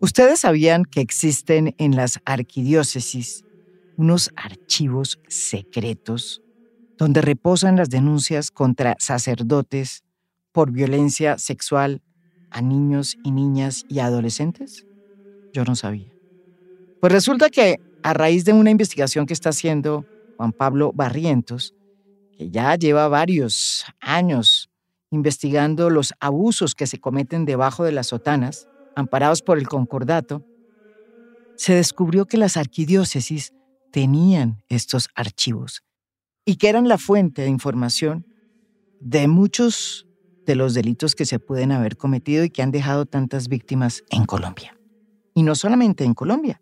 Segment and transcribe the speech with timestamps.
[0.00, 3.44] Ustedes sabían que existen en las arquidiócesis
[3.98, 6.42] unos archivos secretos
[6.96, 10.02] donde reposan las denuncias contra sacerdotes
[10.52, 12.00] por violencia sexual
[12.50, 14.86] a niños y niñas y adolescentes?
[15.52, 16.10] Yo no sabía.
[17.00, 20.06] Pues resulta que a raíz de una investigación que está haciendo
[20.38, 21.74] Juan Pablo Barrientos,
[22.38, 24.70] que ya lleva varios años
[25.10, 30.44] investigando los abusos que se cometen debajo de las sotanas, amparados por el concordato,
[31.56, 33.52] se descubrió que las arquidiócesis
[33.90, 35.82] tenían estos archivos
[36.44, 38.26] y que eran la fuente de información
[39.00, 40.06] de muchos
[40.46, 44.24] de los delitos que se pueden haber cometido y que han dejado tantas víctimas en
[44.24, 44.76] Colombia.
[45.34, 46.60] Y no solamente en Colombia,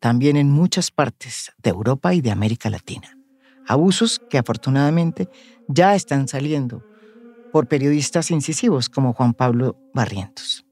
[0.00, 3.16] también en muchas partes de Europa y de América Latina.
[3.68, 5.28] Abusos que afortunadamente
[5.68, 6.84] ya están saliendo
[7.52, 10.64] por periodistas incisivos como Juan Pablo Barrientos.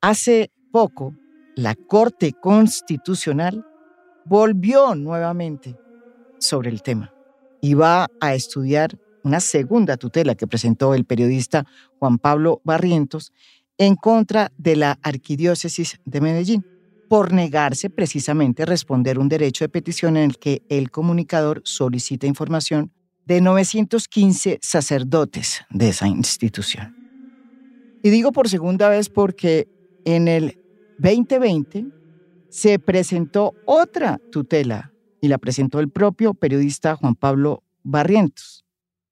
[0.00, 1.16] Hace poco,
[1.56, 3.66] la Corte Constitucional
[4.24, 5.76] volvió nuevamente
[6.38, 7.12] sobre el tema
[7.60, 11.66] y va a estudiar una segunda tutela que presentó el periodista
[11.98, 13.32] Juan Pablo Barrientos
[13.76, 16.64] en contra de la Arquidiócesis de Medellín
[17.08, 22.28] por negarse precisamente a responder un derecho de petición en el que el comunicador solicita
[22.28, 22.92] información
[23.26, 26.94] de 915 sacerdotes de esa institución.
[28.00, 29.66] Y digo por segunda vez porque
[30.14, 30.58] en el
[31.00, 31.86] 2020
[32.48, 38.64] se presentó otra tutela y la presentó el propio periodista Juan Pablo Barrientos.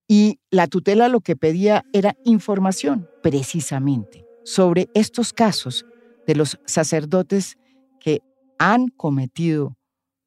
[0.09, 5.85] Y la tutela lo que pedía era información precisamente sobre estos casos
[6.27, 7.59] de los sacerdotes
[8.01, 8.23] que
[8.59, 9.77] han cometido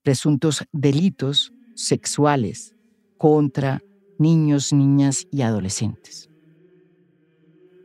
[0.04, 2.76] presuntos delitos sexuales
[3.18, 3.82] contra
[4.20, 6.30] niños, niñas y adolescentes.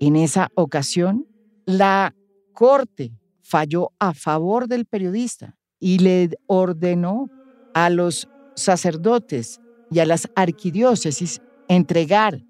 [0.00, 1.26] En esa ocasión,
[1.64, 2.14] la
[2.54, 7.28] Corte falló a favor del periodista y le ordenó
[7.74, 9.60] a los sacerdotes
[9.90, 12.42] y a las arquidiócesis entregar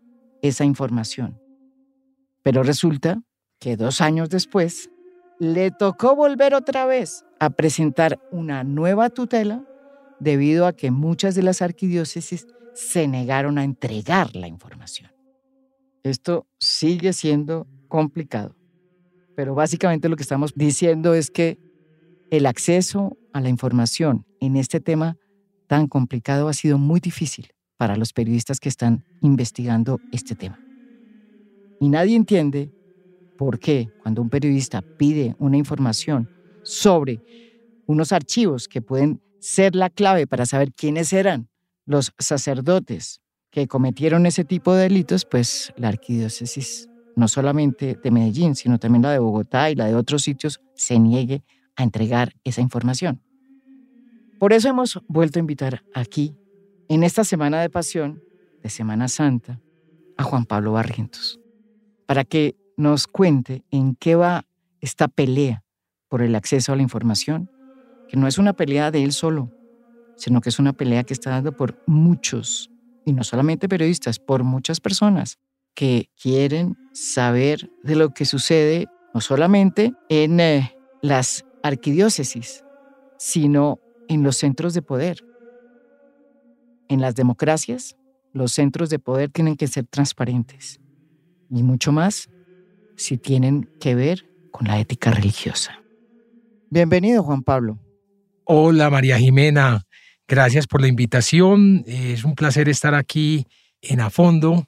[0.42, 1.40] esa información.
[2.42, 3.22] Pero resulta
[3.58, 4.90] que dos años después
[5.40, 9.64] le tocó volver otra vez a presentar una nueva tutela
[10.20, 15.10] debido a que muchas de las arquidiócesis se negaron a entregar la información.
[16.02, 18.54] Esto sigue siendo complicado.
[19.36, 21.58] Pero básicamente lo que estamos diciendo es que
[22.30, 25.16] el acceso a la información en este tema
[25.66, 30.60] tan complicado ha sido muy difícil para los periodistas que están investigando este tema.
[31.80, 32.70] Y nadie entiende
[33.36, 36.30] por qué cuando un periodista pide una información
[36.62, 37.20] sobre
[37.86, 41.48] unos archivos que pueden ser la clave para saber quiénes eran
[41.84, 43.20] los sacerdotes
[43.50, 49.02] que cometieron ese tipo de delitos, pues la arquidiócesis no solamente de Medellín, sino también
[49.02, 51.44] la de Bogotá y la de otros sitios, se niegue
[51.76, 53.20] a entregar esa información.
[54.38, 56.34] Por eso hemos vuelto a invitar aquí,
[56.88, 58.22] en esta Semana de Pasión,
[58.62, 59.60] de Semana Santa,
[60.16, 61.40] a Juan Pablo Barrientos,
[62.06, 64.44] para que nos cuente en qué va
[64.80, 65.62] esta pelea
[66.08, 67.50] por el acceso a la información,
[68.08, 69.50] que no es una pelea de él solo,
[70.16, 72.70] sino que es una pelea que está dando por muchos,
[73.06, 75.38] y no solamente periodistas, por muchas personas
[75.74, 82.64] que quieren saber de lo que sucede no solamente en eh, las arquidiócesis,
[83.18, 85.24] sino en los centros de poder.
[86.88, 87.96] En las democracias,
[88.32, 90.80] los centros de poder tienen que ser transparentes
[91.50, 92.28] y mucho más
[92.96, 95.80] si tienen que ver con la ética religiosa.
[96.70, 97.78] Bienvenido, Juan Pablo.
[98.44, 99.84] Hola, María Jimena.
[100.26, 101.84] Gracias por la invitación.
[101.86, 103.46] Es un placer estar aquí
[103.80, 104.66] en A Fondo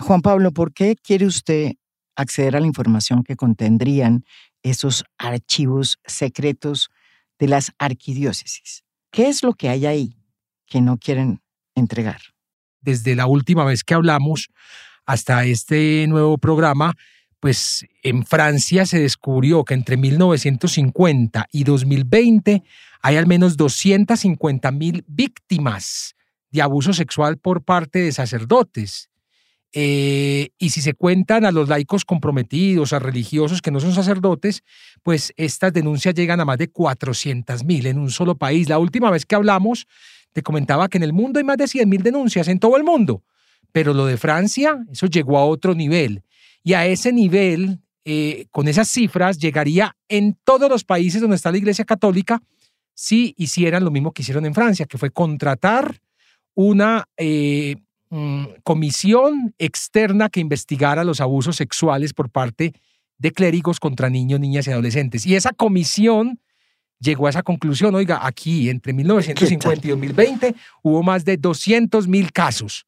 [0.00, 1.72] Juan Pablo, ¿por qué quiere usted
[2.16, 4.24] acceder a la información que contendrían
[4.62, 6.90] esos archivos secretos
[7.38, 8.82] de las arquidiócesis?
[9.10, 10.16] ¿Qué es lo que hay ahí
[10.66, 11.42] que no quieren
[11.74, 12.20] entregar?
[12.80, 14.48] Desde la última vez que hablamos
[15.04, 16.94] hasta este nuevo programa,
[17.38, 22.62] pues en Francia se descubrió que entre 1950 y 2020
[23.02, 26.14] hay al menos 250 mil víctimas
[26.50, 29.09] de abuso sexual por parte de sacerdotes
[29.72, 34.64] eh, y si se cuentan a los laicos comprometidos, a religiosos que no son sacerdotes,
[35.02, 38.68] pues estas denuncias llegan a más de 400 mil en un solo país.
[38.68, 39.86] La última vez que hablamos,
[40.32, 42.84] te comentaba que en el mundo hay más de 100 mil denuncias en todo el
[42.84, 43.22] mundo,
[43.72, 46.24] pero lo de Francia, eso llegó a otro nivel.
[46.62, 51.52] Y a ese nivel, eh, con esas cifras, llegaría en todos los países donde está
[51.52, 52.42] la Iglesia Católica
[52.94, 56.00] si hicieran lo mismo que hicieron en Francia, que fue contratar
[56.54, 57.04] una...
[57.16, 57.76] Eh,
[58.10, 62.74] Mm, comisión externa que investigara los abusos sexuales por parte
[63.18, 65.24] de clérigos contra niños, niñas y adolescentes.
[65.26, 66.40] Y esa comisión
[66.98, 72.32] llegó a esa conclusión, oiga, aquí entre 1950 y 2020 hubo más de 200 mil
[72.32, 72.84] casos,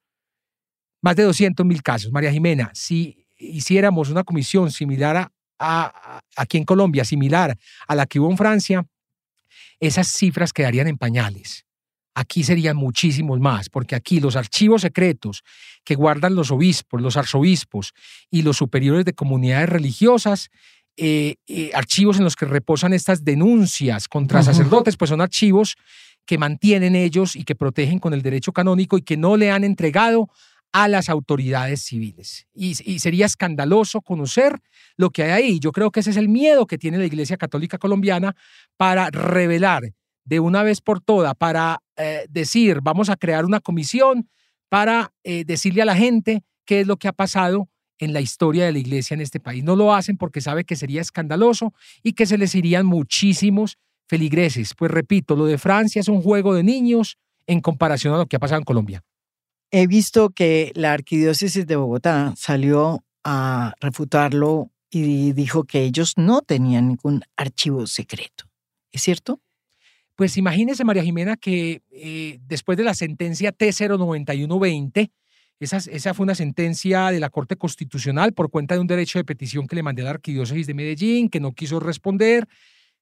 [1.01, 2.11] más de 200 mil casos.
[2.11, 8.19] María Jimena, si hiciéramos una comisión similar a, aquí en Colombia, similar a la que
[8.19, 8.87] hubo en Francia,
[9.79, 11.65] esas cifras quedarían en pañales.
[12.15, 15.43] Aquí serían muchísimos más, porque aquí los archivos secretos
[15.85, 17.95] que guardan los obispos, los arzobispos
[18.31, 20.51] y los superiores de comunidades religiosas
[20.99, 25.77] eh, eh, archivos en los que reposan estas denuncias contra sacerdotes, pues son archivos
[26.27, 29.65] que mantienen ellos y que protegen con el derecho canónico y que no le han
[29.65, 30.29] entregado
[30.73, 32.47] a las autoridades civiles.
[32.55, 34.61] Y, sería escandaloso conocer
[34.97, 35.61] lo que hay ahí.
[35.61, 38.35] Yo creo que ese es el miedo que tiene la Iglesia Católica Colombiana
[38.77, 39.93] para revelar
[40.25, 44.29] de una vez por todas, para eh, decir, vamos a crear una comisión
[44.69, 48.73] para decirle a la gente qué es lo que ha pasado en la historia de
[48.73, 49.63] la iglesia en este país.
[49.63, 51.73] No lo hacen porque sabe que sería escandaloso
[52.03, 53.79] y que se les irían muchísimos
[54.09, 54.75] feligreses.
[54.77, 57.17] Pues repito, lo de Francia es un juego de niños
[57.47, 59.03] en comparación a lo que ha pasado en Colombia.
[59.71, 66.43] He visto que la arquidiócesis de Bogotá salió a refutarlo y dijo que ellos no
[66.43, 68.45] tenían ningún archivo secreto.
[68.91, 69.41] ¿Es cierto?
[70.23, 75.11] Pues imagínese, María Jimena, que eh, después de la sentencia T09120,
[75.59, 79.67] esa, fue una sentencia de la Corte Constitucional por cuenta de un derecho de petición
[79.67, 82.47] que le mandé a la Arquidiócesis de Medellín, que no quiso responder,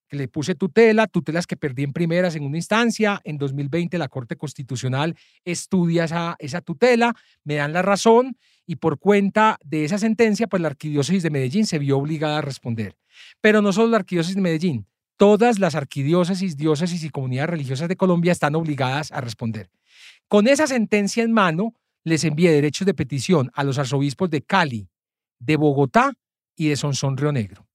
[0.08, 3.20] que le puse tutela, tutelas que perdí en primera, segunda instancia.
[3.24, 5.14] En 2020 la Corte Constitucional
[5.44, 7.14] estudia esa, esa tutela,
[7.44, 11.66] me dan la razón y por cuenta de esa sentencia, pues la Arquidiócesis de Medellín
[11.66, 12.96] se vio obligada a responder.
[13.42, 14.86] Pero no solo la Arquidiócesis de Medellín,
[15.20, 19.68] todas las arquidiócesis, diócesis y comunidades religiosas de Colombia están obligadas a responder.
[20.28, 21.74] Con esa sentencia en mano,
[22.04, 24.88] les envíe derechos de petición a los arzobispos de Cali,
[25.38, 26.14] de Bogotá
[26.56, 27.66] y de Sonsón Río Negro.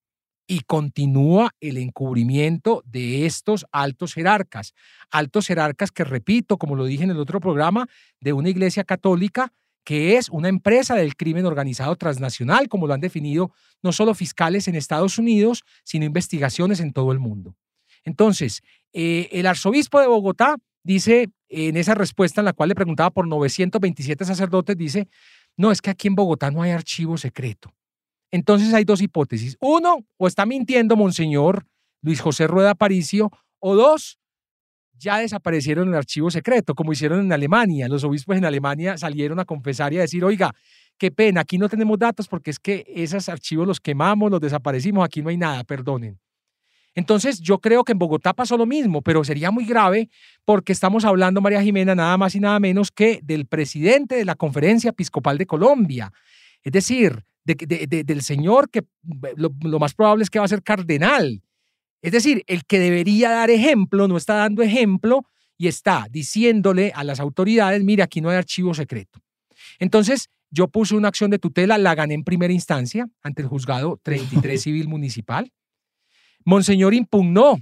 [0.47, 4.73] Y continúa el encubrimiento de estos altos jerarcas,
[5.11, 7.87] altos jerarcas que, repito, como lo dije en el otro programa,
[8.19, 9.53] de una iglesia católica
[9.85, 13.51] que es una empresa del crimen organizado transnacional, como lo han definido
[13.81, 17.55] no solo fiscales en Estados Unidos, sino investigaciones en todo el mundo.
[18.03, 18.61] Entonces,
[18.93, 23.27] eh, el arzobispo de Bogotá dice en esa respuesta en la cual le preguntaba por
[23.27, 25.07] 927 sacerdotes, dice,
[25.55, 27.73] no, es que aquí en Bogotá no hay archivo secreto.
[28.31, 29.55] Entonces hay dos hipótesis.
[29.61, 31.65] Uno, o está mintiendo Monseñor
[32.01, 34.19] Luis José Rueda Aparicio, o dos,
[34.97, 37.87] ya desaparecieron el archivo secreto, como hicieron en Alemania.
[37.87, 40.53] Los obispos en Alemania salieron a confesar y a decir, oiga,
[40.97, 45.03] qué pena, aquí no tenemos datos porque es que esos archivos los quemamos, los desaparecimos,
[45.05, 46.19] aquí no hay nada, perdonen.
[46.97, 50.09] Entonces, yo creo que en Bogotá pasó lo mismo, pero sería muy grave
[50.45, 54.35] porque estamos hablando, María Jimena, nada más y nada menos que del presidente de la
[54.35, 56.13] Conferencia Episcopal de Colombia.
[56.63, 58.83] Es decir, del señor que
[59.35, 61.43] lo, lo más probable es que va a ser cardenal.
[62.01, 65.25] Es decir, el que debería dar ejemplo no está dando ejemplo
[65.57, 69.21] y está diciéndole a las autoridades, mire, aquí no hay archivo secreto.
[69.79, 73.99] Entonces, yo puse una acción de tutela, la gané en primera instancia ante el juzgado
[74.03, 75.51] 33 civil municipal.
[76.43, 77.57] Monseñor impugnó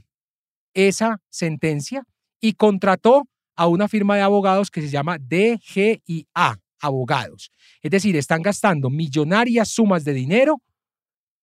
[0.73, 2.03] esa sentencia
[2.41, 7.51] y contrató a una firma de abogados que se llama DGIA, abogados.
[7.81, 10.61] Es decir, están gastando millonarias sumas de dinero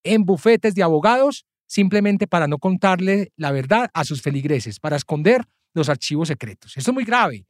[0.04, 5.44] en bufetes de abogados simplemente para no contarle la verdad a sus feligreses, para esconder
[5.72, 6.76] los archivos secretos.
[6.76, 7.46] Esto es muy grave.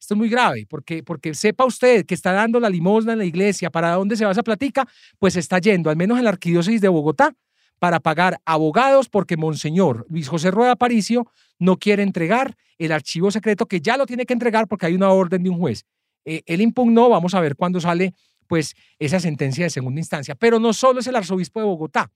[0.00, 3.26] Esto es muy grave, porque, porque sepa usted que está dando la limosna en la
[3.26, 6.80] iglesia, para dónde se va esa platica, pues está yendo, al menos en la arquidiócesis
[6.80, 7.34] de Bogotá,
[7.78, 13.66] para pagar abogados porque Monseñor Luis José Rueda Aparicio no quiere entregar el archivo secreto
[13.66, 15.84] que ya lo tiene que entregar porque hay una orden de un juez.
[16.24, 18.14] Eh, él impugnó, vamos a ver cuándo sale
[18.46, 20.34] pues esa sentencia de segunda instancia.
[20.34, 22.10] Pero no solo es el arzobispo de Bogotá,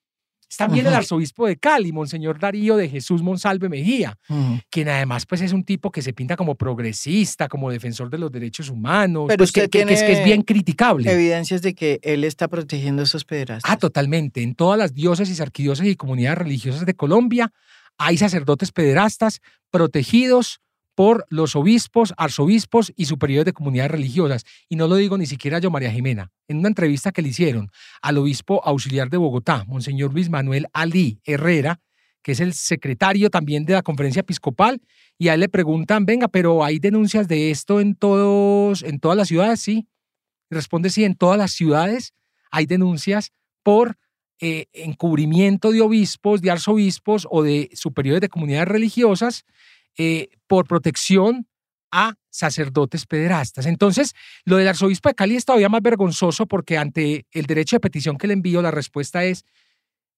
[0.57, 4.17] también el arzobispo de Cali, Monseñor Darío de Jesús Monsalve Mejía,
[4.71, 8.31] quien además pues es un tipo que se pinta como progresista, como defensor de los
[8.31, 11.11] derechos humanos, Pero pues, que, es, que, es, bien criticable.
[11.11, 13.71] Evidencias de que él está protegiendo a esos pederastas.
[13.71, 14.43] Ah, totalmente.
[14.43, 17.53] En todas las diócesis, arquidiócesis y comunidades religiosas de Colombia
[17.99, 19.41] hay sacerdotes pederastas
[19.71, 20.61] protegidos
[20.95, 24.45] por los obispos, arzobispos y superiores de comunidades religiosas.
[24.69, 26.31] Y no lo digo ni siquiera yo, María Jimena.
[26.49, 27.71] En una entrevista que le hicieron
[28.03, 31.81] al obispo auxiliar de Bogotá, Monseñor Luis Manuel Ali Herrera,
[32.23, 34.81] que es el secretario también de la conferencia episcopal,
[35.19, 39.17] y a él le preguntan, venga, pero ¿hay denuncias de esto en, todos, en todas
[39.17, 39.61] las ciudades?
[39.61, 39.89] Sí.
[40.51, 42.13] responde, sí, en todas las ciudades
[42.51, 43.33] hay denuncias
[43.63, 43.97] por
[44.41, 49.45] eh, encubrimiento de obispos, de arzobispos o de superiores de comunidades religiosas
[49.99, 51.47] eh, por protección
[51.91, 53.67] a sacerdotes pederastas.
[53.67, 57.81] Entonces, lo del arzobispo de Cali es todavía más vergonzoso porque ante el derecho de
[57.81, 59.45] petición que le envío, la respuesta es,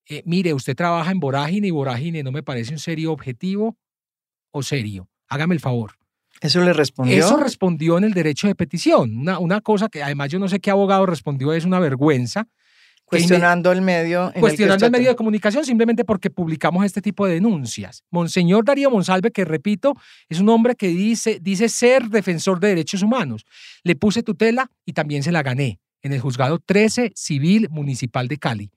[0.09, 3.77] eh, mire, usted trabaja en vorágine y vorágine no me parece un serio objetivo
[4.53, 5.09] o serio.
[5.29, 5.99] Hágame el favor.
[6.41, 7.17] ¿Eso le respondió?
[7.17, 9.17] Eso respondió en el derecho de petición.
[9.17, 12.49] Una, una cosa que además yo no sé qué abogado respondió, es una vergüenza.
[13.07, 14.33] Cuestionando el medio.
[14.41, 18.03] cuestionando el, medio de comunicación simplemente porque publicamos este tipo de denuncias.
[18.11, 19.95] Monseñor Darío Monsalve, que repito,
[20.29, 23.45] es un hombre que dice, dice ser defensor de derechos humanos.
[23.83, 28.39] Le puse tutela y también se la gané en el juzgado 13 Civil Municipal de
[28.39, 28.71] Cali.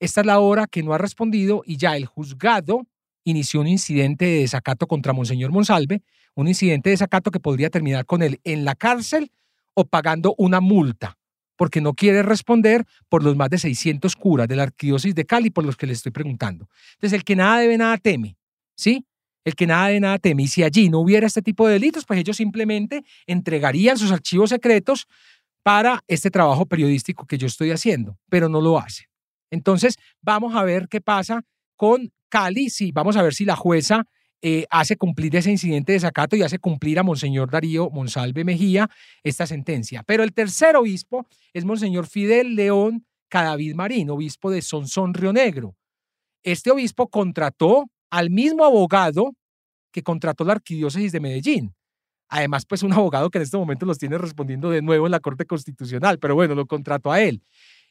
[0.00, 2.86] Esta es la hora que no ha respondido y ya el juzgado
[3.24, 6.02] inició un incidente de desacato contra Monseñor Monsalve,
[6.34, 9.30] un incidente de desacato que podría terminar con él en la cárcel
[9.74, 11.18] o pagando una multa
[11.56, 15.50] porque no quiere responder por los más de 600 curas de la arquidiócesis de Cali
[15.50, 16.68] por los que le estoy preguntando.
[16.94, 18.36] Entonces, el que nada debe, nada teme,
[18.74, 19.06] ¿sí?
[19.44, 20.44] El que nada debe, nada teme.
[20.44, 24.50] Y si allí no hubiera este tipo de delitos, pues ellos simplemente entregarían sus archivos
[24.50, 25.06] secretos
[25.62, 29.06] para este trabajo periodístico que yo estoy haciendo, pero no lo hacen.
[29.50, 31.44] Entonces, vamos a ver qué pasa
[31.76, 34.06] con Cali, sí, vamos a ver si la jueza
[34.44, 38.90] eh, hace cumplir ese incidente de desacato y hace cumplir a Monseñor Darío Monsalve Mejía
[39.22, 40.02] esta sentencia.
[40.02, 45.76] Pero el tercer obispo es Monseñor Fidel León Cadavid Marín, obispo de Sonsón Río Negro.
[46.42, 49.32] Este obispo contrató al mismo abogado
[49.92, 51.74] que contrató la arquidiócesis de Medellín.
[52.28, 55.20] Además, pues un abogado que en este momento los tiene respondiendo de nuevo en la
[55.20, 57.42] Corte Constitucional, pero bueno, lo contrató a él.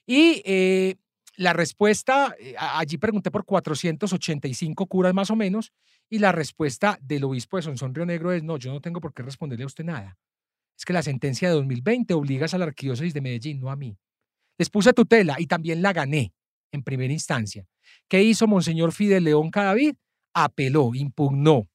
[0.06, 0.96] Y eh,
[1.42, 5.74] la respuesta, eh, allí pregunté por 485 curas más o menos,
[6.08, 9.14] y la respuesta del obispo de Sonsón Río Negro es, no, yo no tengo por
[9.14, 10.20] qué responderle a usted nada.
[10.78, 13.98] Es que la sentencia de 2020 obliga a la arquidiócesis de Medellín, no a mí.
[14.60, 16.32] Les puse tutela y también la gané
[16.72, 17.66] en primera instancia.
[18.08, 19.96] ¿Qué hizo Monseñor Fidel León Cadavid?
[20.36, 21.71] Apeló, impugnó.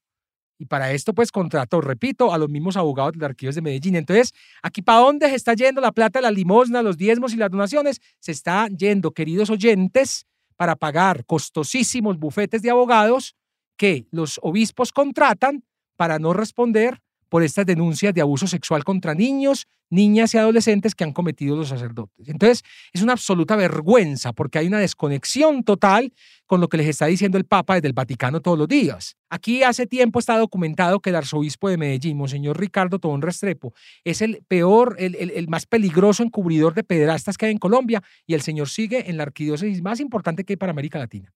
[0.59, 3.95] Y para esto, pues, contrató, repito, a los mismos abogados de la arquivos de Medellín.
[3.95, 4.33] Entonces,
[4.63, 8.01] ¿aquí para dónde se está yendo la plata, la limosna, los diezmos y las donaciones?
[8.19, 13.35] Se está yendo, queridos oyentes, para pagar costosísimos bufetes de abogados
[13.77, 15.63] que los obispos contratan
[15.95, 21.03] para no responder por estas denuncias de abuso sexual contra niños, niñas y adolescentes que
[21.03, 22.27] han cometido los sacerdotes.
[22.27, 26.13] Entonces, es una absoluta vergüenza porque hay una desconexión total
[26.45, 29.15] con lo que les está diciendo el Papa desde el Vaticano todos los días.
[29.29, 34.21] Aquí hace tiempo está documentado que el arzobispo de Medellín, Monseñor Ricardo Tobón Restrepo, es
[34.21, 38.41] el peor, el, el más peligroso encubridor de pederastas que hay en Colombia y el
[38.41, 41.33] señor sigue en la arquidiócesis más importante que hay para América Latina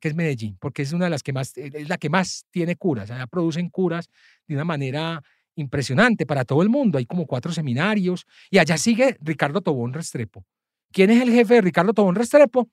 [0.00, 2.46] que es Medellín, porque es una de las que más, eh, es la que más
[2.50, 4.08] tiene curas, allá producen curas
[4.46, 5.22] de una manera
[5.56, 10.44] impresionante para todo el mundo, hay como cuatro seminarios, y allá sigue Ricardo Tobón Restrepo.
[10.92, 12.68] ¿Quién es el jefe de Ricardo Tobón Restrepo?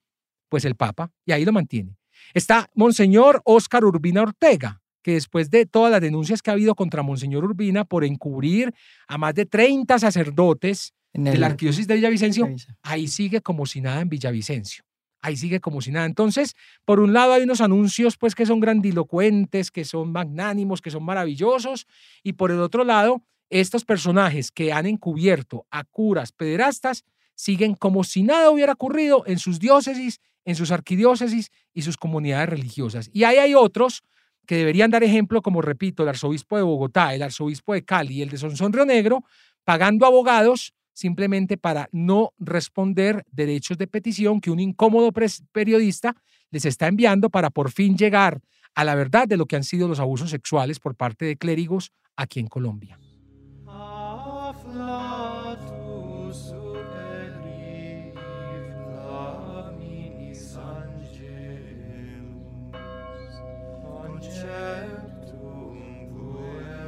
[0.48, 1.96] Pues el Papa, y ahí lo mantiene.
[2.34, 7.02] Está Monseñor Óscar Urbina Ortega, que después de todas las denuncias que ha habido contra
[7.02, 8.72] Monseñor Urbina por encubrir
[9.08, 12.48] a más de 30 sacerdotes de la arquidiócesis de Villavicencio,
[12.82, 14.84] ahí sigue como si nada en Villavicencio
[15.24, 16.04] ahí sigue como si nada.
[16.04, 16.54] Entonces,
[16.84, 21.02] por un lado hay unos anuncios pues que son grandilocuentes, que son magnánimos, que son
[21.02, 21.86] maravillosos,
[22.22, 27.04] y por el otro lado, estos personajes que han encubierto a curas pederastas
[27.34, 32.50] siguen como si nada hubiera ocurrido en sus diócesis, en sus arquidiócesis y sus comunidades
[32.50, 33.08] religiosas.
[33.12, 34.04] Y ahí hay otros
[34.46, 38.28] que deberían dar ejemplo, como repito, el arzobispo de Bogotá, el arzobispo de Cali el
[38.28, 39.24] de Sonsón Río Negro,
[39.64, 45.12] pagando abogados simplemente para no responder derechos de petición que un incómodo
[45.52, 46.16] periodista
[46.50, 48.40] les está enviando para por fin llegar
[48.74, 51.92] a la verdad de lo que han sido los abusos sexuales por parte de clérigos
[52.16, 52.98] aquí en Colombia.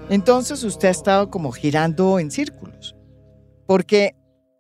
[0.08, 2.75] Entonces usted ha estado como girando en círculos.
[3.66, 4.14] Porque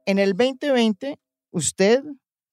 [0.04, 1.18] en el 2020
[1.52, 2.02] usted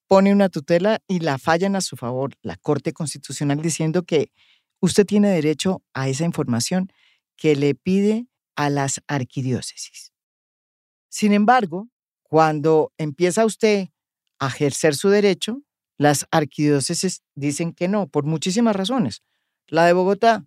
[0.07, 4.31] pone una tutela y la fallan a su favor la Corte Constitucional diciendo que
[4.79, 6.91] usted tiene derecho a esa información
[7.36, 10.13] que le pide a las arquidiócesis.
[11.10, 11.89] Sin embargo,
[12.22, 13.89] cuando empieza usted
[14.39, 15.63] a ejercer su derecho,
[15.98, 19.24] las arquidiócesis dicen que no, por muchísimas razones.
[19.67, 20.45] La de Bogotá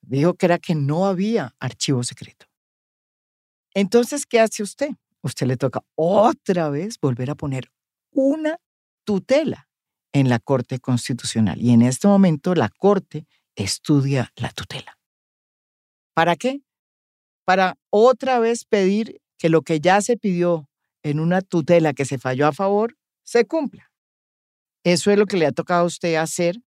[0.00, 2.46] dijo que era que no había archivo secreto.
[3.74, 4.90] Entonces, ¿qué hace usted?
[5.24, 7.70] Usted le toca otra vez volver a poner
[8.12, 8.58] una
[9.04, 9.68] tutela
[10.12, 11.60] en la Corte Constitucional.
[11.60, 13.26] Y en este momento la Corte
[13.56, 14.98] estudia la tutela.
[16.14, 16.60] ¿Para qué?
[17.44, 20.68] Para otra vez pedir que lo que ya se pidió
[21.02, 23.90] en una tutela que se falló a favor se cumpla.
[24.84, 26.60] Eso es lo que le ha tocado a usted hacer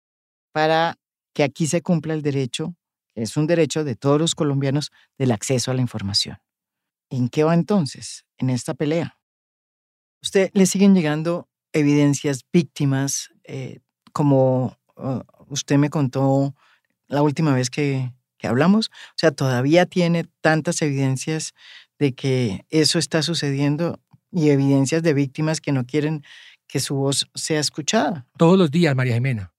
[0.53, 0.97] para
[1.35, 2.77] que aquí se cumpla el derecho,
[3.15, 6.39] que es un derecho de todos los colombianos, del acceso a la información.
[7.11, 9.19] ¿En qué va entonces en esta pelea?
[10.23, 13.81] Usted le siguen llegando evidencias, víctimas, eh,
[14.13, 16.55] como uh, usted me contó
[17.09, 21.53] la última vez que, que hablamos, o sea, todavía tiene tantas evidencias
[21.99, 24.01] de que eso está sucediendo
[24.31, 26.25] y evidencias de víctimas que no quieren
[26.67, 28.27] que su voz sea escuchada.
[28.37, 29.53] Todos los días, María Jimena.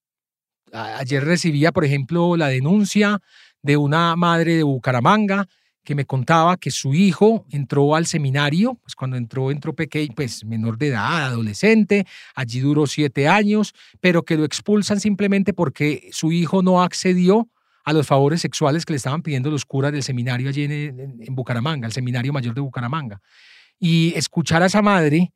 [0.72, 3.22] Ayer recibía, por ejemplo, la denuncia
[3.62, 5.48] de una madre de Bucaramanga
[5.86, 10.44] que me contaba que su hijo entró al seminario, pues cuando entró, entró pequeño, pues
[10.44, 16.34] menor de edad, adolescente, allí duró siete años, pero que lo expulsan simplemente porque su
[16.34, 17.48] hijo no accedió
[17.86, 21.36] a los favores sexuales que le estaban pidiendo los curas del seminario allí en, en
[21.36, 23.22] Bucaramanga, el seminario mayor de Bucaramanga.
[23.80, 25.32] Y escuchar a esa madre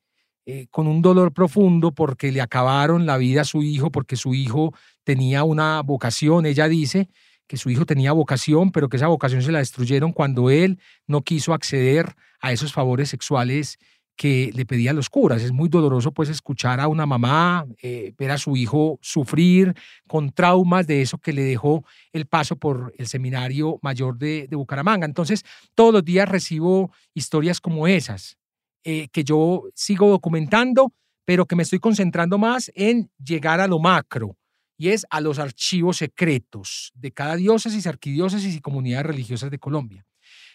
[0.52, 4.34] eh, con un dolor profundo porque le acabaron la vida a su hijo, porque su
[4.34, 7.08] hijo tenía una vocación, ella dice
[7.50, 11.24] que su hijo tenía vocación, pero que esa vocación se la destruyeron cuando él no
[11.24, 13.80] quiso acceder a esos favores sexuales
[14.16, 15.42] que le pedían los curas.
[15.42, 19.74] Es muy doloroso pues escuchar a una mamá, eh, ver a su hijo sufrir
[20.08, 24.56] con traumas de eso que le dejó el paso por el seminario mayor de, de
[24.56, 25.06] Bucaramanga.
[25.06, 28.38] Entonces, todos los días recibo historias como esas,
[28.84, 30.94] eh, que yo sigo documentando,
[31.26, 34.38] pero que me estoy concentrando más en llegar a lo macro,
[34.80, 40.06] y es a los archivos secretos de cada diócesis, arquidiócesis y comunidades religiosas de Colombia.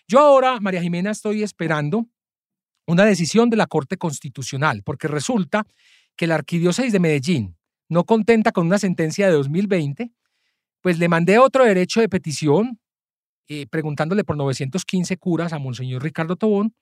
[0.09, 2.09] Yo ahora, María Jimena, estoy esperando
[2.87, 5.67] una decisión de la Corte Constitucional, porque resulta
[6.17, 7.57] que la arquidiócesis de Medellín,
[7.91, 10.11] no contenta con una sentencia de 2020,
[10.81, 12.81] pues le mandé otro derecho de petición
[13.47, 16.75] eh, preguntándole por 915 curas a Monseñor Ricardo Tobón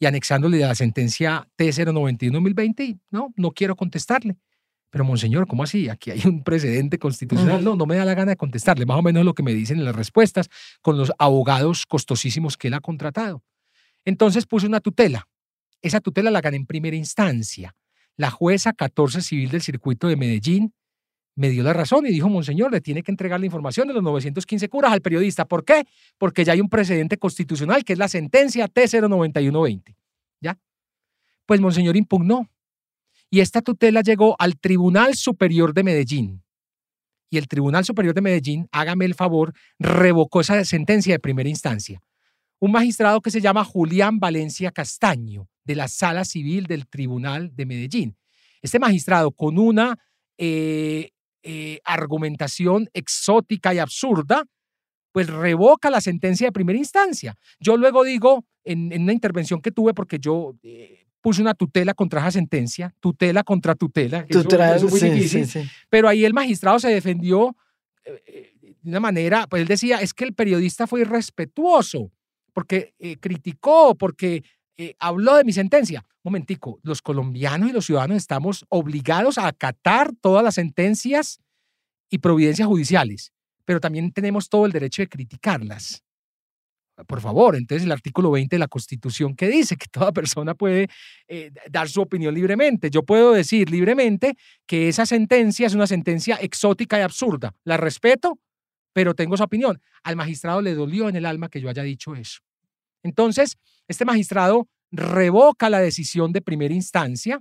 [0.00, 4.36] y anexándole la sentencia T091-2020 y no, no quiero contestarle.
[4.90, 5.88] Pero, monseñor, ¿cómo así?
[5.88, 7.62] Aquí hay un precedente constitucional.
[7.64, 8.86] No, no me da la gana de contestarle.
[8.86, 10.50] Más o menos lo que me dicen en las respuestas
[10.82, 13.42] con los abogados costosísimos que él ha contratado.
[14.04, 15.28] Entonces puse una tutela.
[15.82, 17.74] Esa tutela la gané en primera instancia.
[18.16, 20.74] La jueza 14 civil del circuito de Medellín
[21.36, 24.02] me dio la razón y dijo, Monseñor, le tiene que entregar la información de los
[24.02, 25.46] 915 curas al periodista.
[25.46, 25.84] ¿Por qué?
[26.18, 29.94] Porque ya hay un precedente constitucional que es la sentencia T09120.
[30.40, 30.58] ¿Ya?
[31.46, 32.48] Pues Monseñor impugnó.
[33.30, 36.42] Y esta tutela llegó al Tribunal Superior de Medellín.
[37.30, 42.02] Y el Tribunal Superior de Medellín, hágame el favor, revocó esa sentencia de primera instancia.
[42.58, 47.66] Un magistrado que se llama Julián Valencia Castaño, de la Sala Civil del Tribunal de
[47.66, 48.16] Medellín.
[48.60, 49.96] Este magistrado, con una
[50.36, 51.10] eh,
[51.44, 54.44] eh, argumentación exótica y absurda,
[55.12, 57.36] pues revoca la sentencia de primera instancia.
[57.60, 62.20] Yo luego digo, en, una intervención que tuve, porque yo eh, puse una tutela contra
[62.20, 67.56] esa sentencia, tutela contra tutela, eso, es muy difícil, pero ahí el magistrado se defendió
[68.04, 68.52] eh,
[68.82, 72.10] de una manera, pues él decía, es que el periodista fue irrespetuoso,
[72.52, 74.42] porque criticó, porque
[74.98, 80.44] habló de mi sentencia momentico, los colombianos y los ciudadanos estamos obligados a acatar todas
[80.44, 81.40] las sentencias
[82.10, 83.32] y providencias judiciales,
[83.64, 86.04] pero también tenemos todo el derecho de criticarlas.
[87.06, 90.88] Por favor, entonces el artículo 20 de la Constitución que dice que toda persona puede
[91.28, 92.90] eh, dar su opinión libremente.
[92.90, 94.36] Yo puedo decir libremente
[94.66, 97.54] que esa sentencia es una sentencia exótica y absurda.
[97.64, 98.38] La respeto,
[98.92, 99.80] pero tengo esa opinión.
[100.02, 102.40] Al magistrado le dolió en el alma que yo haya dicho eso.
[103.02, 103.56] Entonces,
[103.88, 107.40] este magistrado revoca la decisión de primera instancia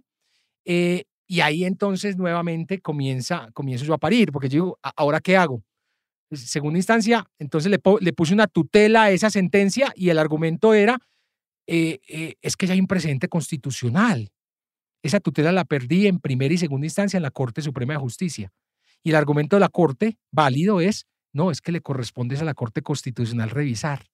[0.65, 5.37] eh, y ahí entonces nuevamente comienza, comienzo yo a parir, porque yo digo, ¿ahora qué
[5.37, 5.63] hago?
[6.31, 10.99] Segunda instancia, entonces le, le, puse una tutela a esa sentencia y el argumento era,
[11.65, 14.31] eh, eh, es que ya hay un precedente constitucional.
[15.01, 18.51] Esa tutela la perdí en primera y segunda instancia en la Corte Suprema de Justicia.
[19.01, 22.53] Y el argumento de la Corte válido es, no, es que le corresponde a la
[22.53, 24.05] Corte Constitucional revisar.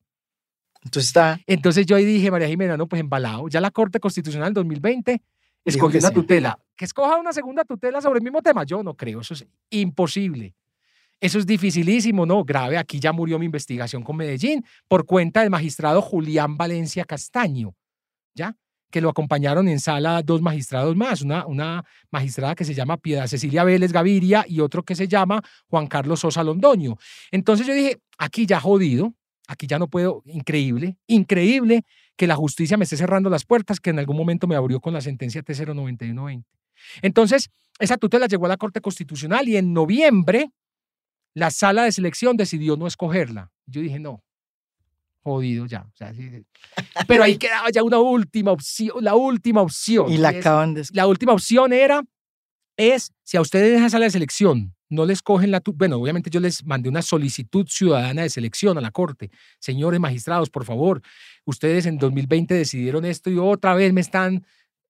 [0.83, 1.39] Entonces está.
[1.47, 3.47] Entonces yo ahí dije, María Jimena, no, pues embalado.
[3.47, 5.21] Ya la Corte Constitucional 2020
[5.65, 6.59] escogió una tutela.
[6.75, 8.63] Que escoja una segunda tutela sobre el mismo tema.
[8.63, 10.53] Yo no creo, eso es imposible.
[11.21, 12.43] Eso es dificilísimo, ¿no?
[12.43, 17.73] Grave, aquí ya murió mi investigación con Medellín por cuenta del magistrado Julián Valencia Castaño,
[18.33, 18.55] ¿ya?
[18.91, 23.27] Que lo acompañaron en sala dos magistrados más, una, una magistrada que se llama Piedad
[23.27, 26.97] Cecilia Vélez Gaviria y otro que se llama Juan Carlos Sosa Londoño.
[27.31, 29.13] Entonces yo dije, aquí ya jodido,
[29.47, 31.83] aquí ya no puedo, increíble, increíble
[32.15, 34.93] que la justicia me esté cerrando las puertas que en algún momento me abrió con
[34.93, 36.43] la sentencia T09120.
[37.01, 37.49] Entonces,
[37.79, 40.51] esa tutela llegó a la Corte Constitucional y en noviembre
[41.35, 43.51] la sala de selección decidió no escogerla.
[43.67, 44.23] Yo dije, no,
[45.21, 45.85] jodido ya.
[47.07, 50.11] Pero ahí quedaba ya una última opción, la última opción.
[50.11, 50.83] Y la acaban de...
[50.93, 52.03] La última opción era,
[52.77, 55.61] es, si a ustedes dejan sala de selección no les cogen la...
[55.73, 59.31] Bueno, obviamente yo les mandé una solicitud ciudadana de selección a la Corte.
[59.59, 61.01] Señores magistrados, por favor,
[61.45, 64.45] ustedes en 2020 decidieron esto y otra vez me están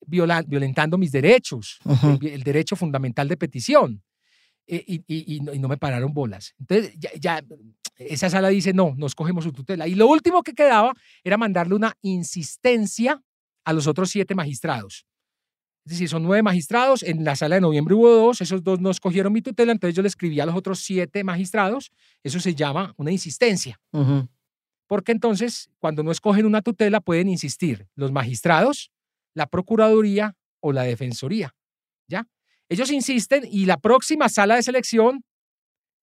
[0.05, 1.79] violentando mis derechos,
[2.21, 4.03] el, derecho fundamental de petición.
[4.67, 6.55] Eh, y, no, me pararon bolas.
[6.59, 7.43] Entonces, ya,
[7.97, 9.87] esa sala dice, no, nos cogemos su tutela.
[9.87, 13.21] Y lo último que quedaba era mandarle una insistencia
[13.63, 15.05] a los otros siete magistrados.
[15.85, 18.89] Es decir, son nueve magistrados, en la sala de noviembre hubo dos, esos dos no
[18.89, 21.91] escogieron mi tutela, entonces yo le escribí a los otros siete magistrados,
[22.23, 23.79] eso se llama una insistencia.
[24.87, 28.91] Porque entonces, cuando no escogen una tutela, pueden insistir los magistrados,
[29.35, 31.53] la Procuraduría o la Defensoría.
[32.69, 35.23] Ellos insisten y la próxima sala de selección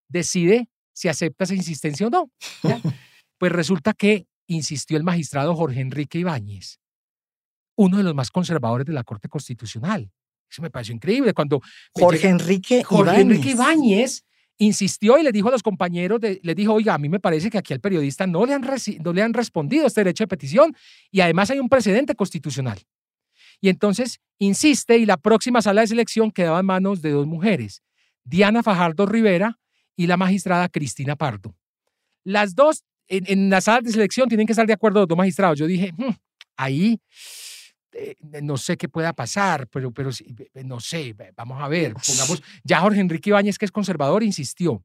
[0.07, 2.31] decide si acepta esa insistencia o no.
[3.37, 6.79] pues resulta que insistió el magistrado Jorge Enrique Ibáñez,
[7.75, 10.11] uno de los más conservadores de la Corte Constitucional.
[10.49, 11.33] Eso me pareció increíble.
[11.33, 11.61] Cuando
[11.93, 14.23] Jorge Enrique Jorge Enrique Ibáñez
[14.57, 17.49] insistió y le dijo a los compañeros, de, le dijo, oiga, a mí me parece
[17.49, 18.63] que aquí al periodista no le, han
[19.03, 20.75] no le han respondido este derecho de petición
[21.11, 22.79] y además hay un precedente constitucional.
[23.63, 27.81] Y entonces insiste y la próxima sala de selección quedaba en manos de dos mujeres,
[28.25, 29.57] Diana Fajardo Rivera
[29.95, 31.55] y la magistrada Cristina Pardo.
[32.25, 35.57] Las dos en, la sala de selección tienen que estar de acuerdo los dos magistrados.
[35.57, 36.11] Yo dije, hmm,
[36.57, 36.99] ahí
[37.93, 40.09] eh, no sé qué pueda pasar, pero, pero
[40.65, 41.93] no sé, vamos a ver.
[41.93, 44.83] Pongamos, ya Jorge Enrique Ibáñez, que es conservador, insistió.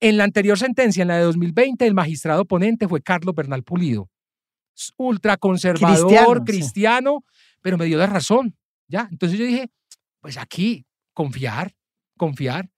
[0.00, 4.10] En la anterior sentencia, en la de 2020, el magistrado ponente fue Carlos Bernal Pulido,
[4.96, 7.24] ultraconservador, cristiano
[7.62, 8.56] pero me dio la razón,
[8.88, 9.08] ¿ya?
[9.10, 9.70] Entonces yo dije,
[10.20, 11.74] pues aquí, confiar,
[12.16, 12.70] confiar.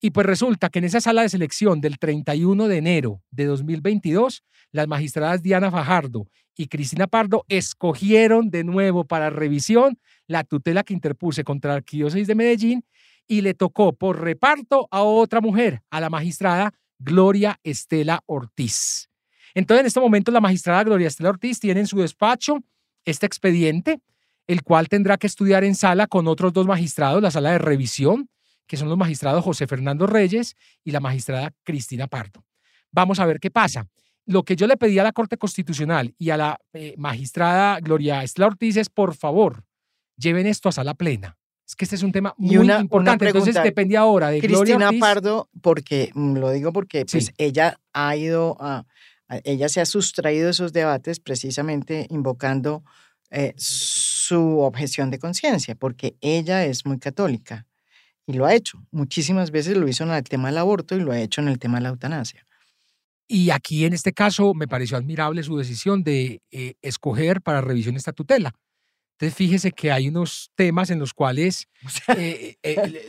[0.00, 4.44] Y pues resulta que en esa sala de selección del 31 de enero de 2022,
[4.70, 10.94] las magistradas Diana Fajardo y Cristina Pardo escogieron de nuevo para revisión la tutela que
[10.94, 12.84] interpuse contra la Arquidiócesis de Medellín
[13.26, 19.10] y le tocó por reparto a otra mujer, a la magistrada Gloria Estela Ortiz.
[19.54, 22.62] Entonces, en este momento, la magistrada Gloria Estela Ortiz tiene en su despacho
[23.04, 24.00] este expediente
[24.46, 28.28] el cual tendrá que estudiar en sala con otros dos magistrados, la sala de revisión,
[28.66, 30.54] que son los magistrados José Fernando Reyes
[30.84, 32.44] y la magistrada Cristina Pardo.
[32.92, 33.86] Vamos a ver qué pasa.
[34.24, 38.24] Lo que yo le pedí a la Corte Constitucional y a la eh, magistrada Gloria
[38.24, 39.64] Estela Ortiz es, por favor,
[40.16, 41.36] lleven esto a sala plena.
[41.66, 43.26] Es que este es un tema muy importante.
[43.26, 48.56] Entonces depende ahora de Cristina Pardo, porque mm, lo digo porque pues, ella ha ido
[48.60, 48.84] a,
[49.44, 52.84] ella se ha sustraído esos debates precisamente invocando
[53.30, 53.54] eh,
[54.26, 57.66] su objeción de conciencia, porque ella es muy católica
[58.26, 58.82] y lo ha hecho.
[58.90, 61.58] Muchísimas veces lo hizo en el tema del aborto y lo ha hecho en el
[61.58, 62.44] tema de la eutanasia.
[63.28, 67.96] Y aquí en este caso me pareció admirable su decisión de eh, escoger para revisión
[67.96, 68.54] esta tutela.
[69.12, 71.68] Entonces fíjese que hay unos temas en los cuales
[72.16, 72.56] eh,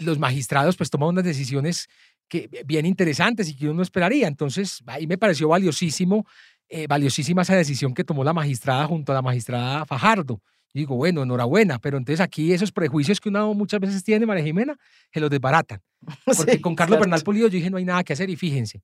[0.01, 1.87] los magistrados pues toman unas decisiones
[2.27, 4.27] que, bien interesantes y que uno no esperaría.
[4.27, 6.25] Entonces ahí me pareció valiosísimo
[6.69, 10.41] eh, valiosísima esa decisión que tomó la magistrada junto a la magistrada Fajardo.
[10.77, 14.77] Digo, bueno, enhorabuena, pero entonces aquí esos prejuicios que uno muchas veces tiene, María Jimena,
[15.11, 15.81] se los desbaratan.
[16.25, 18.81] Porque con Carlos Bernal Pulido yo dije, no hay nada que hacer y fíjense.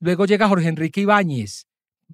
[0.00, 1.66] Luego llega Jorge Enrique Ibáñez,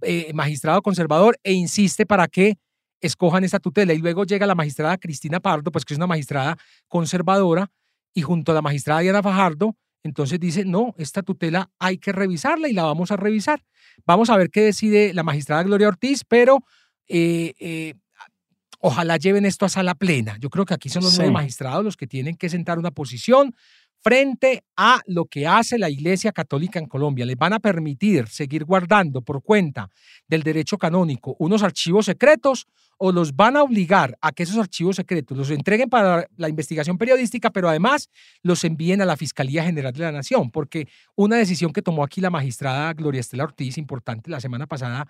[0.03, 2.59] eh, magistrado conservador, e insiste para que
[3.01, 3.93] escojan esta tutela.
[3.95, 6.57] Y luego llega la magistrada Cristina Pardo, pues que es una magistrada
[6.89, 7.71] conservadora,
[8.13, 12.69] y junto a la magistrada Diana Fajardo, entonces dice, no, esta tutela hay que revisarla
[12.69, 13.63] y la vamos a revisar.
[14.07, 16.65] Vamos a ver qué decide la magistrada Gloria Ortiz, pero
[17.07, 17.95] eh, eh,
[18.81, 20.37] ojalá lleven esto a sala plena.
[20.41, 23.55] Yo creo que aquí son los nueve magistrados los que tienen que sentar una posición
[24.03, 27.27] frente a lo que hace la Iglesia Católica en Colombia.
[27.27, 29.91] Les van a permitir seguir guardando por cuenta
[30.27, 32.67] del derecho canónico unos archivos secretos
[32.97, 36.99] o los van a obligar a que esos archivos secretos los entreguen para la investigación
[36.99, 38.11] periodística, pero además
[38.43, 42.21] los envíen a la Fiscalía General de la Nación, porque una decisión que tomó aquí
[42.21, 45.07] la magistrada Gloria Estela Ortiz, importante, la semana pasada,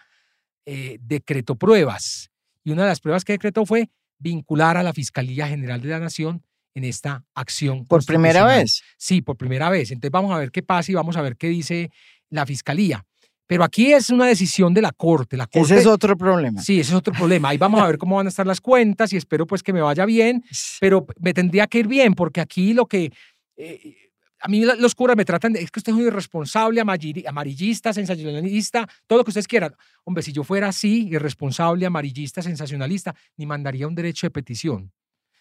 [0.67, 2.31] eh, decretó pruebas.
[2.65, 5.99] Y una de las pruebas que decretó fue vincular a la Fiscalía General de la
[5.99, 6.45] Nación
[6.75, 7.87] en esta acción.
[7.87, 8.83] ¿Por primera vez?
[8.97, 9.91] Sí, por primera vez.
[9.91, 11.91] Entonces vamos a ver qué pasa y vamos a ver qué dice
[12.29, 13.05] la Fiscalía.
[13.47, 15.37] Pero aquí es una decisión de la Corte.
[15.37, 16.63] La corte ese es otro problema.
[16.63, 17.49] Sí, ese es otro problema.
[17.49, 19.81] Ahí vamos a ver cómo van a estar las cuentas y espero pues que me
[19.81, 20.45] vaya bien,
[20.81, 23.11] pero me tendría que ir bien porque aquí lo que...
[23.57, 24.10] Eh,
[24.41, 28.89] a mí los curas me tratan de, es que usted es muy irresponsable, amarillista, sensacionalista,
[29.07, 29.75] todo lo que ustedes quieran.
[30.05, 34.93] Hombre, si yo fuera así, irresponsable, amarillista, sensacionalista, ni mandaría un derecho de petición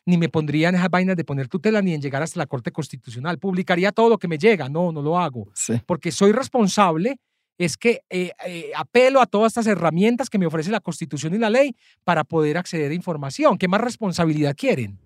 [0.05, 2.71] ni me pondría en esas vainas de poner tutela ni en llegar hasta la Corte
[2.71, 3.37] Constitucional.
[3.37, 4.67] Publicaría todo lo que me llega.
[4.67, 5.47] No, no lo hago.
[5.85, 7.19] Porque soy responsable,
[7.59, 11.37] es que eh, eh, apelo a todas estas herramientas que me ofrece la Constitución y
[11.37, 13.57] la ley para poder acceder a información.
[13.57, 14.97] ¿Qué más responsabilidad quieren?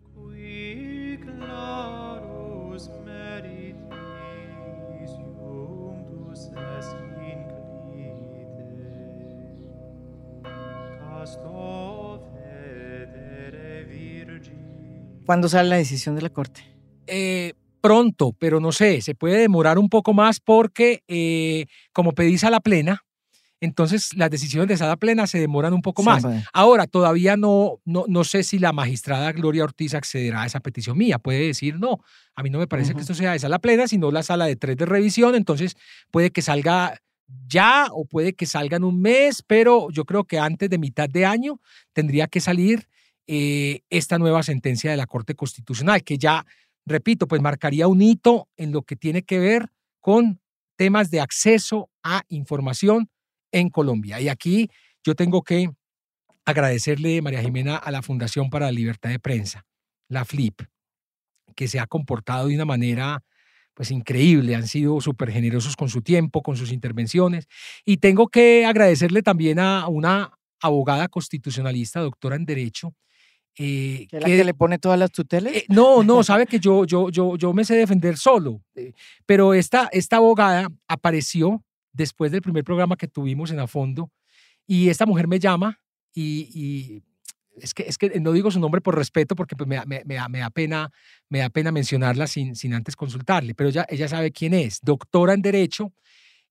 [15.26, 16.62] ¿Cuándo sale la decisión de la Corte?
[17.08, 22.38] Eh, pronto, pero no sé, se puede demorar un poco más porque eh, como pedí
[22.38, 23.04] sala plena,
[23.64, 26.26] entonces las decisiones de sala plena se demoran un poco más.
[26.52, 30.98] Ahora, todavía no, no, no sé si la magistrada Gloria Ortiz accederá a esa petición
[30.98, 31.18] mía.
[31.18, 32.00] Puede decir, no,
[32.36, 34.58] a mí no me parece que esto sea de sala plena, sino la sala de
[34.58, 35.78] tres de revisión, entonces
[36.12, 37.02] puede que salga
[37.48, 41.10] ya o puede que salga en un mes, pero yo creo que antes de mitad
[41.10, 41.62] de año
[41.94, 42.90] tendría que salir
[43.28, 46.46] eh, esta nueva sentencia de la Corte Constitucional, que ya,
[46.86, 50.42] repito, pues marcaría un hito en lo que tiene que ver con
[50.76, 53.10] temas de acceso a información
[53.52, 54.20] en Colombia.
[54.20, 54.70] Y aquí
[55.04, 55.70] yo tengo que
[56.46, 59.66] agradecerle, María Jimena, a la Fundación para la Libertad de Prensa,
[60.10, 60.62] la FLIP,
[61.56, 63.24] que se ha comportado de una manera
[63.74, 67.48] pues increíble, han sido súper generosos con su tiempo, con sus intervenciones.
[67.86, 70.32] Y tengo que agradecerle también a una
[70.62, 72.94] abogada constitucionalista, doctora en Derecho.
[73.58, 75.54] Eh, ¿Que, que le pone todas las tutelas?
[75.54, 78.94] Eh, no, no, sabe que yo, yo, yo, yo me sé defender solo, eh,
[79.26, 84.12] pero esta, esta abogada apareció después del primer programa que tuvimos en A Fondo,
[84.66, 85.80] y esta mujer me llama
[86.16, 87.04] y,
[87.58, 90.39] es, que, es que no digo su nombre por respeto porque pues, me, me, me,
[90.39, 90.92] da pena,
[91.30, 95.34] me da pena mencionarla sin, sin antes consultarle, pero ella, ella sabe quién es, doctora
[95.34, 95.94] en Derecho,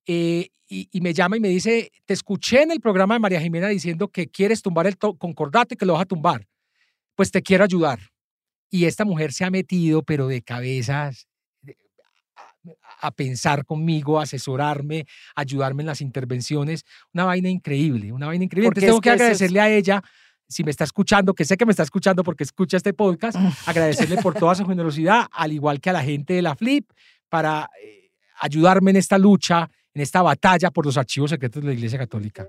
[0.06, 3.68] eh, y, me llama y me dice, te escuché en el programa de María Jimena
[3.68, 6.48] diciendo que quieres tumbar el concordato y que lo vas a tumbar,
[7.14, 7.98] pues te quiero ayudar.
[8.70, 11.28] Y esta mujer se ha metido, pero de cabezas,
[13.00, 16.84] a pensar conmigo, asesorarme, ayudarme en las intervenciones.
[17.12, 18.68] Una vaina increíble, una vaina increíble.
[18.68, 20.02] Porque tengo que, agradecerle a ella,
[20.48, 24.16] si me está escuchando, que sé que me está escuchando porque escucha este podcast, agradecerle
[24.18, 26.88] por toda su generosidad, al igual que a la gente de la Flip,
[27.28, 31.74] para eh, ayudarme en esta lucha, en esta batalla por los archivos secretos de la
[31.74, 32.48] Iglesia Católica.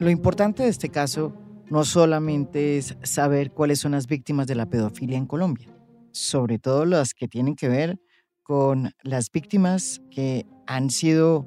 [0.00, 1.34] Lo importante de este caso
[1.68, 5.68] no solamente es saber cuáles son las víctimas de la pedofilia en Colombia,
[6.10, 8.00] sobre todo las que tienen que ver
[8.42, 11.46] con las víctimas que han sido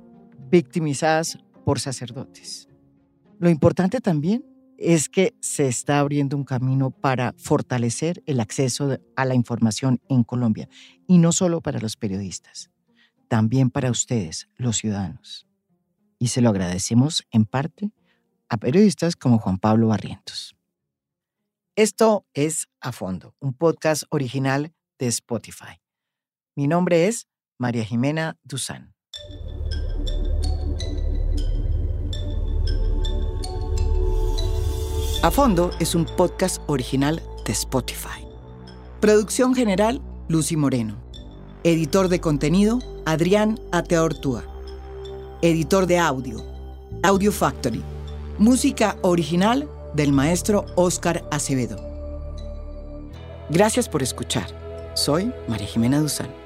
[0.51, 2.69] victimizadas por sacerdotes.
[3.39, 4.45] Lo importante también
[4.77, 10.23] es que se está abriendo un camino para fortalecer el acceso a la información en
[10.23, 10.69] Colombia,
[11.07, 12.69] y no solo para los periodistas,
[13.27, 15.47] también para ustedes, los ciudadanos.
[16.19, 17.91] Y se lo agradecemos en parte
[18.53, 20.55] a periodistas como Juan Pablo Barrientos.
[21.75, 25.81] Esto es A Fondo, un podcast original de Spotify.
[26.55, 27.25] Mi nombre es
[27.59, 28.93] María Jimena Duzán.
[35.23, 38.23] A Fondo es un podcast original de Spotify.
[39.01, 41.03] Producción general, Lucy Moreno.
[41.63, 44.43] Editor de contenido, Adrián Ateortúa.
[45.41, 46.45] Editor de audio,
[47.01, 47.83] Audio Factory
[48.39, 51.77] Música original del maestro Óscar Acevedo.
[53.49, 54.47] Gracias por escuchar.
[54.95, 56.42] Soy María Jimena Duzán.